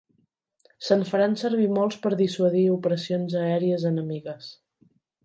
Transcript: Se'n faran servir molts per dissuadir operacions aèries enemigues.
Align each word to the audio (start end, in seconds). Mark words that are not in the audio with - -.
Se'n 0.85 1.01
faran 1.09 1.35
servir 1.41 1.67
molts 1.75 1.99
per 2.05 2.11
dissuadir 2.21 2.63
operacions 2.77 3.37
aèries 3.43 3.87
enemigues. 3.91 4.49